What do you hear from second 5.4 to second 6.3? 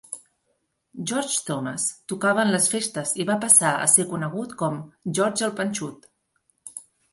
el Panxut".